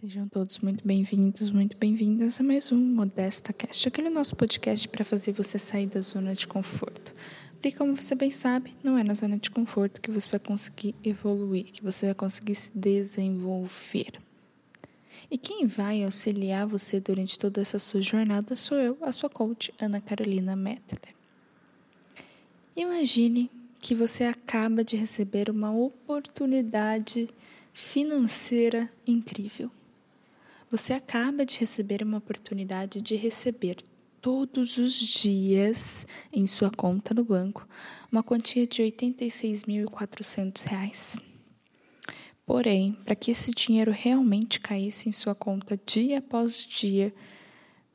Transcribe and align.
Sejam 0.00 0.28
todos 0.28 0.58
muito 0.58 0.84
bem-vindos, 0.84 1.50
muito 1.50 1.76
bem-vindas 1.76 2.40
a 2.40 2.42
mais 2.42 2.72
um 2.72 2.76
Modesta 2.76 3.52
Cast, 3.52 3.86
aquele 3.86 4.10
nosso 4.10 4.34
podcast 4.34 4.88
para 4.88 5.04
fazer 5.04 5.30
você 5.30 5.56
sair 5.56 5.86
da 5.86 6.00
zona 6.00 6.34
de 6.34 6.48
conforto. 6.48 7.14
Porque, 7.52 7.70
como 7.70 7.94
você 7.94 8.16
bem 8.16 8.32
sabe, 8.32 8.76
não 8.82 8.98
é 8.98 9.04
na 9.04 9.14
zona 9.14 9.38
de 9.38 9.52
conforto 9.52 10.00
que 10.00 10.10
você 10.10 10.28
vai 10.28 10.40
conseguir 10.40 10.96
evoluir, 11.04 11.66
que 11.66 11.80
você 11.80 12.06
vai 12.06 12.14
conseguir 12.16 12.56
se 12.56 12.76
desenvolver. 12.76 14.20
E 15.30 15.38
quem 15.38 15.64
vai 15.68 16.02
auxiliar 16.02 16.66
você 16.66 16.98
durante 16.98 17.38
toda 17.38 17.60
essa 17.62 17.78
sua 17.78 18.02
jornada 18.02 18.56
sou 18.56 18.78
eu, 18.78 18.98
a 19.00 19.12
sua 19.12 19.30
coach, 19.30 19.72
Ana 19.80 20.00
Carolina 20.00 20.56
Mettler. 20.56 21.14
Imagine 22.74 23.48
que 23.78 23.94
você 23.94 24.24
acaba 24.24 24.82
de 24.82 24.96
receber 24.96 25.48
uma 25.48 25.70
oportunidade 25.70 27.28
financeira 27.72 28.90
incrível. 29.06 29.70
Você 30.74 30.92
acaba 30.92 31.46
de 31.46 31.60
receber 31.60 32.02
uma 32.02 32.18
oportunidade 32.18 33.00
de 33.00 33.14
receber 33.14 33.76
todos 34.20 34.76
os 34.76 34.92
dias 34.92 36.04
em 36.32 36.48
sua 36.48 36.68
conta 36.68 37.14
no 37.14 37.22
banco 37.22 37.64
uma 38.10 38.24
quantia 38.24 38.66
de 38.66 38.82
R$ 38.82 38.90
86.400. 38.90 41.22
Porém, 42.44 42.98
para 43.04 43.14
que 43.14 43.30
esse 43.30 43.52
dinheiro 43.52 43.92
realmente 43.92 44.58
caísse 44.58 45.08
em 45.08 45.12
sua 45.12 45.32
conta 45.32 45.80
dia 45.86 46.18
após 46.18 46.66
dia, 46.66 47.14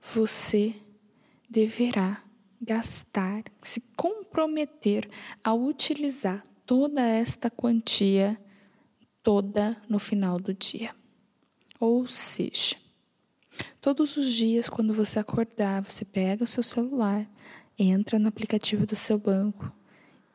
você 0.02 0.74
deverá 1.50 2.24
gastar, 2.62 3.44
se 3.62 3.82
comprometer 3.94 5.06
a 5.44 5.54
utilizar 5.54 6.48
toda 6.66 7.02
esta 7.02 7.52
quantia 7.52 8.40
toda 9.22 9.76
no 9.90 10.00
final 10.00 10.40
do 10.40 10.54
dia. 10.54 10.98
Ou 11.80 12.08
seja, 12.08 12.76
todos 13.80 14.18
os 14.18 14.34
dias, 14.34 14.70
quando 14.70 14.94
você 14.94 15.20
acordar, 15.20 15.82
você 15.82 16.04
pega 16.04 16.44
o 16.44 16.48
seu 16.48 16.64
celular, 16.64 17.26
entra 17.78 18.20
no 18.20 18.28
aplicativo 18.28 18.86
do 18.86 18.96
seu 18.96 19.18
banco 19.18 19.72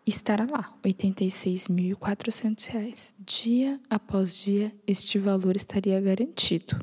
estará 0.06 0.44
lá, 0.44 0.72
R$ 0.84 0.92
86.400. 0.92 3.14
Dia 3.18 3.80
após 3.88 4.36
dia, 4.42 4.70
este 4.86 5.18
valor 5.18 5.56
estaria 5.56 5.98
garantido. 6.00 6.78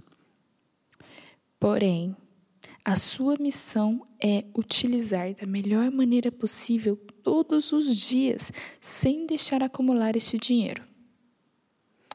Porém, 1.60 2.16
a 2.84 2.96
sua 2.96 3.36
missão 3.40 4.04
é 4.20 4.44
utilizar 4.58 5.36
da 5.36 5.46
melhor 5.46 5.92
maneira 5.92 6.32
possível 6.32 6.96
todos 7.24 7.72
os 7.72 7.96
dias, 7.96 8.52
sem 8.80 9.28
deixar 9.28 9.62
acumular 9.62 10.16
este 10.16 10.40
dinheiro. 10.40 10.84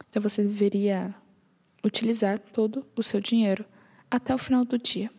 Então 0.09 0.21
você 0.21 0.43
deveria 0.43 1.15
utilizar 1.87 2.39
todo 2.39 2.85
o 2.97 3.03
seu 3.03 3.21
dinheiro 3.21 3.65
até 4.11 4.35
o 4.35 4.39
final 4.39 4.65
do 4.65 4.77
dia. 4.77 5.11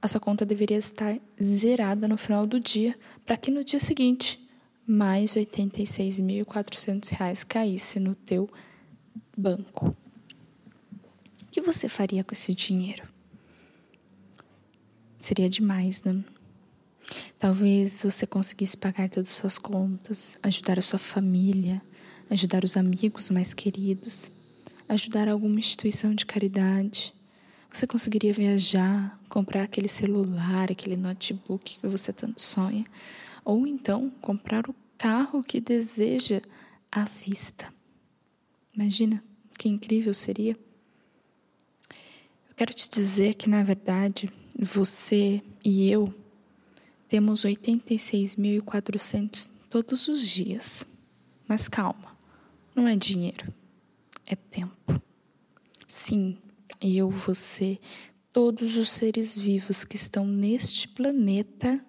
A 0.00 0.08
sua 0.08 0.20
conta 0.20 0.44
deveria 0.44 0.76
estar 0.76 1.16
zerada 1.40 2.08
no 2.08 2.16
final 2.16 2.44
do 2.46 2.58
dia 2.58 2.98
para 3.24 3.36
que 3.36 3.50
no 3.50 3.62
dia 3.64 3.78
seguinte 3.78 4.40
mais 4.86 5.34
R$ 5.34 5.46
86.400 5.46 7.44
caísse 7.46 8.00
no 8.00 8.16
teu 8.16 8.50
banco. 9.36 9.94
O 11.42 11.46
que 11.52 11.60
você 11.60 11.88
faria 11.88 12.24
com 12.24 12.32
esse 12.32 12.52
dinheiro? 12.52 13.08
Seria 15.20 15.48
demais, 15.48 16.02
né? 16.02 16.24
Talvez 17.38 18.02
você 18.02 18.26
conseguisse 18.26 18.76
pagar 18.76 19.08
todas 19.08 19.30
as 19.30 19.36
suas 19.36 19.58
contas, 19.58 20.36
ajudar 20.42 20.80
a 20.80 20.82
sua 20.82 20.98
família, 20.98 21.80
ajudar 22.28 22.64
os 22.64 22.76
amigos 22.76 23.30
mais 23.30 23.54
queridos 23.54 24.32
ajudar 24.92 25.28
alguma 25.28 25.58
instituição 25.58 26.14
de 26.14 26.24
caridade. 26.26 27.14
Você 27.70 27.86
conseguiria 27.86 28.34
viajar, 28.34 29.18
comprar 29.28 29.62
aquele 29.62 29.88
celular, 29.88 30.70
aquele 30.70 30.96
notebook 30.96 31.78
que 31.78 31.86
você 31.86 32.12
tanto 32.12 32.42
sonha, 32.42 32.84
ou 33.44 33.66
então 33.66 34.10
comprar 34.20 34.68
o 34.68 34.74
carro 34.98 35.42
que 35.42 35.60
deseja 35.60 36.42
à 36.90 37.04
vista. 37.04 37.72
Imagina 38.74 39.22
que 39.58 39.68
incrível 39.68 40.12
seria. 40.12 40.58
Eu 42.48 42.54
quero 42.54 42.74
te 42.74 42.90
dizer 42.90 43.34
que, 43.34 43.48
na 43.48 43.62
verdade, 43.62 44.30
você 44.58 45.40
e 45.64 45.90
eu 45.90 46.12
temos 47.08 47.46
86.400 47.46 49.48
todos 49.70 50.08
os 50.08 50.28
dias. 50.28 50.86
Mas 51.48 51.66
calma, 51.68 52.14
não 52.74 52.86
é 52.86 52.94
dinheiro 52.94 53.50
é 54.32 54.36
tempo. 54.36 54.81
Sim, 56.04 56.36
eu, 56.80 57.08
você, 57.10 57.78
todos 58.32 58.76
os 58.76 58.90
seres 58.90 59.36
vivos 59.36 59.84
que 59.84 59.94
estão 59.94 60.26
neste 60.26 60.88
planeta, 60.88 61.80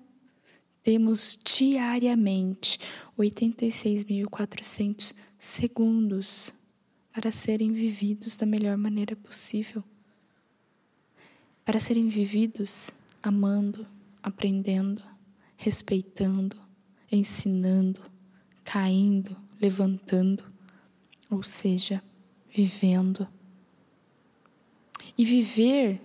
temos 0.84 1.35
diariamente 1.44 2.78
86.400 3.18 5.16
segundos 5.40 6.53
para 7.12 7.31
serem 7.31 7.73
vividos 7.73 8.38
da 8.38 8.46
melhor 8.46 8.78
maneira 8.78 9.16
possível. 9.16 9.84
Para 11.66 11.79
serem 11.79 12.07
vividos 12.07 12.91
amando, 13.19 13.88
aprendendo, 14.22 15.02
respeitando, 15.57 16.56
ensinando, 17.12 18.00
caindo, 18.63 19.35
levantando, 19.59 20.46
ou 21.31 21.41
seja, 21.41 22.00
vivendo. 22.56 23.28
E 25.18 25.24
viver, 25.24 26.01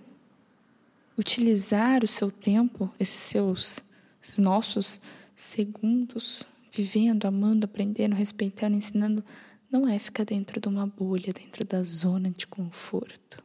utilizar 1.17 2.03
o 2.03 2.07
seu 2.07 2.31
tempo, 2.31 2.93
esses 2.99 3.19
seus 3.19 3.83
esses 4.21 4.37
nossos 4.37 4.99
segundos, 5.35 6.45
vivendo, 6.71 7.25
amando, 7.25 7.65
aprendendo, 7.65 8.15
respeitando, 8.15 8.75
ensinando, 8.75 9.23
não 9.71 9.87
é 9.87 9.97
ficar 9.97 10.25
dentro 10.25 10.59
de 10.59 10.67
uma 10.67 10.85
bolha, 10.85 11.31
dentro 11.31 11.63
da 11.65 11.81
zona 11.83 12.29
de 12.29 12.45
conforto. 12.45 13.43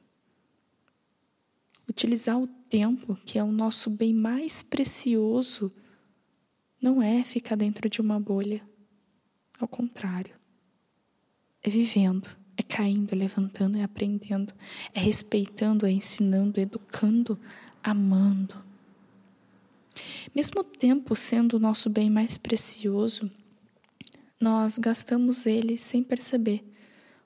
Utilizar 1.88 2.38
o 2.40 2.46
tempo, 2.46 3.16
que 3.24 3.38
é 3.38 3.44
o 3.44 3.52
nosso 3.52 3.90
bem 3.90 4.12
mais 4.12 4.62
precioso, 4.62 5.70
não 6.82 7.00
é 7.00 7.22
ficar 7.22 7.56
dentro 7.56 7.88
de 7.88 8.00
uma 8.00 8.18
bolha. 8.18 8.62
Ao 9.60 9.68
contrário, 9.68 10.34
é 11.62 11.70
vivendo 11.70 12.28
é 12.56 12.62
caindo, 12.62 13.12
é 13.12 13.16
levantando, 13.16 13.78
é 13.78 13.82
aprendendo, 13.82 14.54
é 14.92 15.00
respeitando, 15.00 15.86
é 15.86 15.90
ensinando, 15.90 16.58
é 16.58 16.62
educando, 16.62 17.38
amando. 17.82 18.62
Mesmo 20.34 20.60
o 20.60 20.64
tempo 20.64 21.14
sendo 21.14 21.56
o 21.56 21.60
nosso 21.60 21.88
bem 21.88 22.10
mais 22.10 22.36
precioso, 22.36 23.30
nós 24.40 24.78
gastamos 24.78 25.46
ele 25.46 25.78
sem 25.78 26.02
perceber, 26.02 26.64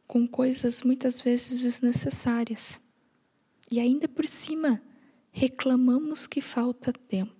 com 0.06 0.26
coisas 0.26 0.82
muitas 0.82 1.20
vezes 1.20 1.62
desnecessárias. 1.62 2.80
E 3.70 3.80
ainda 3.80 4.08
por 4.08 4.26
cima, 4.26 4.80
reclamamos 5.30 6.26
que 6.26 6.40
falta 6.40 6.92
tempo. 6.92 7.36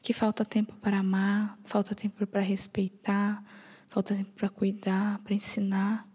Que 0.00 0.12
falta 0.12 0.44
tempo 0.44 0.74
para 0.76 0.98
amar, 0.98 1.58
falta 1.64 1.94
tempo 1.94 2.26
para 2.26 2.40
respeitar, 2.40 3.44
falta 3.88 4.14
tempo 4.14 4.30
para 4.32 4.48
cuidar, 4.48 5.18
para 5.18 5.34
ensinar. 5.34 6.08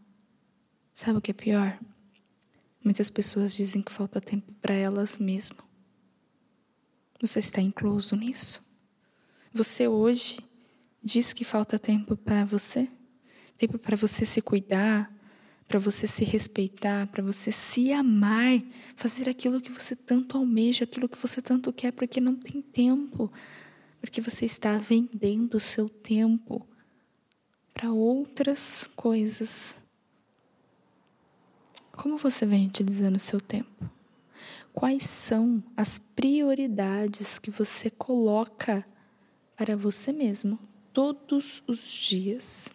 Sabe 1.01 1.17
o 1.17 1.21
que 1.21 1.31
é 1.31 1.33
pior? 1.33 1.79
Muitas 2.83 3.09
pessoas 3.09 3.55
dizem 3.55 3.81
que 3.81 3.89
falta 3.89 4.19
tempo 4.19 4.51
para 4.61 4.73
elas 4.73 5.17
mesmas. 5.17 5.65
Você 7.21 7.39
está 7.39 7.61
incluso 7.61 8.17
nisso? 8.17 8.61
Você 9.53 9.87
hoje 9.87 10.39
diz 11.01 11.31
que 11.31 11.45
falta 11.45 11.79
tempo 11.79 12.17
para 12.17 12.43
você? 12.43 12.85
Tempo 13.57 13.79
para 13.79 13.95
você 13.95 14.25
se 14.25 14.41
cuidar, 14.41 15.09
para 15.69 15.79
você 15.79 16.05
se 16.05 16.25
respeitar, 16.25 17.07
para 17.07 17.23
você 17.23 17.49
se 17.49 17.93
amar, 17.93 18.61
fazer 18.97 19.29
aquilo 19.29 19.61
que 19.61 19.71
você 19.71 19.95
tanto 19.95 20.37
almeja, 20.37 20.83
aquilo 20.83 21.07
que 21.07 21.17
você 21.17 21.41
tanto 21.41 21.71
quer, 21.71 21.93
porque 21.93 22.19
não 22.19 22.35
tem 22.35 22.61
tempo, 22.61 23.31
porque 24.01 24.19
você 24.19 24.43
está 24.43 24.77
vendendo 24.77 25.55
o 25.55 25.61
seu 25.61 25.87
tempo 25.87 26.67
para 27.73 27.89
outras 27.89 28.83
coisas 28.97 29.81
como 31.99 32.17
você 32.17 32.45
vem 32.45 32.65
utilizando 32.65 33.17
o 33.17 33.19
seu 33.19 33.41
tempo? 33.41 33.91
Quais 34.71 35.03
são 35.03 35.61
as 35.75 35.99
prioridades 35.99 37.37
que 37.37 37.51
você 37.51 37.89
coloca 37.89 38.87
para 39.57 39.75
você 39.75 40.13
mesmo 40.13 40.57
todos 40.93 41.61
os 41.67 41.91
dias? 41.91 42.69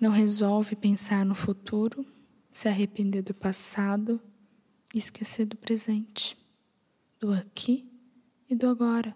Não 0.00 0.10
resolve 0.10 0.74
pensar 0.74 1.24
no 1.24 1.36
futuro, 1.36 2.04
se 2.50 2.66
arrepender 2.66 3.22
do 3.22 3.32
passado 3.32 4.20
e 4.92 4.98
esquecer 4.98 5.46
do 5.46 5.56
presente, 5.56 6.36
do 7.20 7.32
aqui 7.32 7.88
e 8.50 8.56
do 8.56 8.68
agora. 8.68 9.14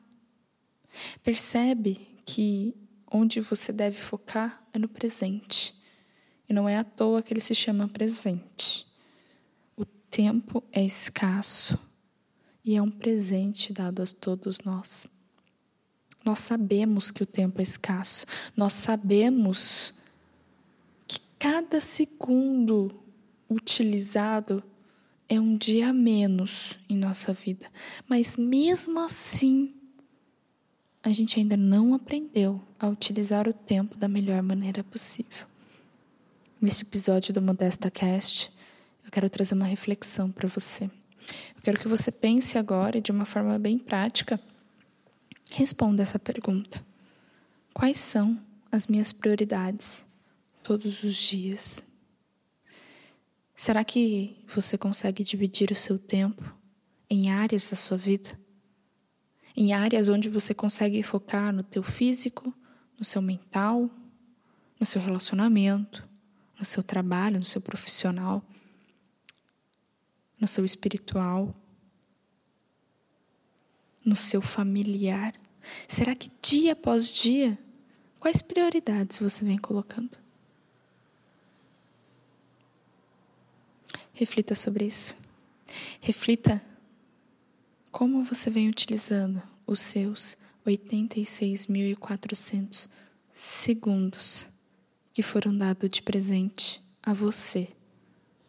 Percebe 1.25 1.99
que 2.25 2.77
onde 3.11 3.41
você 3.41 3.73
deve 3.73 3.97
focar 3.99 4.65
é 4.73 4.79
no 4.79 4.89
presente 4.89 5.82
não 6.53 6.69
é 6.69 6.79
à 6.79 6.85
toa 6.85 7.23
que 7.23 7.33
ele 7.33 7.41
se 7.41 7.55
chama 7.55 7.89
presente. 7.89 8.87
tempo 10.11 10.63
é 10.71 10.85
escasso 10.85 11.79
e 12.63 12.77
é 12.77 12.83
um 12.83 12.91
presente 12.91 13.73
dado 13.73 14.03
a 14.03 14.07
todos 14.07 14.61
nós. 14.61 15.07
Nós 16.25 16.39
sabemos 16.39 17.11
que 17.11 17.23
o 17.23 17.27
tempo 17.27 17.61
é 17.61 17.63
escasso, 17.63 18.27
nós 18.57 18.75
sabemos 18.75 19.95
que 21.07 21.19
cada 21.39 21.81
segundo 21.81 22.95
utilizado 23.51 24.63
é 25.29 25.41
um 25.41 25.57
dia 25.57 25.89
a 25.89 25.93
menos 25.93 26.79
em 26.89 26.97
nossa 26.97 27.33
vida, 27.33 27.67
mas 28.07 28.37
mesmo 28.37 29.01
assim, 29.01 29.75
a 31.03 31.09
gente 31.09 31.41
ainda 31.41 31.57
não 31.57 31.95
aprendeu 31.95 32.63
a 32.79 32.87
utilizar 32.87 33.49
o 33.49 33.53
tempo 33.53 33.97
da 33.97 34.07
melhor 34.07 34.43
maneira 34.43 34.85
possível. 34.85 35.52
Nesse 36.63 36.85
episódio 36.85 37.35
do 37.35 37.43
Modesta 37.43 37.91
Cast, 37.91 38.53
eu 39.05 39.11
quero 39.11 39.29
trazer 39.29 39.55
uma 39.55 39.67
reflexão 39.67 40.31
para 40.31 40.49
você. 40.49 40.85
Eu 40.85 41.63
quero 41.63 41.79
que 41.79 41.89
você 41.89 42.13
pense 42.13 42.57
agora 42.57 43.01
de 43.01 43.11
uma 43.11 43.27
forma 43.27 43.59
bem 43.59 43.77
prática 43.77 44.41
Responda 45.51 46.03
essa 46.03 46.19
pergunta: 46.19 46.85
Quais 47.75 47.99
são 47.99 48.41
as 48.71 48.87
minhas 48.87 49.13
prioridades 49.13 50.05
todos 50.63 51.03
os 51.03 51.15
dias? 51.15 51.85
Será 53.55 53.85
que 53.85 54.37
você 54.47 54.79
consegue 54.79 55.23
dividir 55.23 55.71
o 55.71 55.75
seu 55.75 55.99
tempo 55.99 56.43
em 57.11 57.31
áreas 57.31 57.67
da 57.67 57.77
sua 57.77 57.99
vida? 57.99 58.31
Em 59.55 59.75
áreas 59.75 60.09
onde 60.09 60.31
você 60.31 60.55
consegue 60.55 61.03
focar 61.03 61.53
no 61.53 61.63
teu 61.63 61.83
físico, 61.83 62.55
no 62.99 63.05
seu 63.05 63.21
mental, 63.21 63.91
no 64.81 64.87
seu 64.87 65.03
relacionamento, 65.03 66.09
no 66.63 66.67
seu 66.67 66.81
trabalho, 66.81 67.41
no 67.41 67.45
seu 67.45 67.61
profissional, 67.61 68.41
no 70.41 70.47
seu 70.47 70.65
espiritual, 70.65 71.53
no 74.05 74.15
seu 74.15 74.41
familiar? 74.41 75.35
Será 75.89 76.15
que 76.15 76.31
dia 76.41 76.75
após 76.75 77.09
dia, 77.09 77.59
quais 78.21 78.41
prioridades 78.41 79.19
você 79.19 79.45
vem 79.45 79.59
colocando? 79.59 80.17
Reflita 84.15 84.55
sobre 84.55 84.85
isso. 84.85 85.17
Reflita 86.01 86.65
como 87.91 88.23
você 88.23 88.51
vem 88.51 88.69
utilizando 88.69 89.43
os 89.67 89.81
seus 89.81 90.37
86.400 90.65 92.89
segundos 93.35 94.52
que 95.13 95.23
foram 95.23 95.57
dados 95.57 95.91
de 95.91 96.03
presente 96.03 96.83
a 97.03 97.13
você 97.13 97.69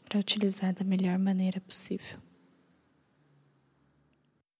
para 0.05 0.19
utilizar 0.19 0.73
da 0.73 0.83
melhor 0.83 1.17
maneira 1.17 1.59
possível. 1.59 2.17